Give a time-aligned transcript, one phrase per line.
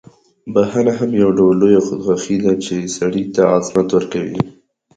[0.53, 4.39] بخښنه هم یو ډول لویه خودخواهي ده، چې سړی ته عظمت ورکوي.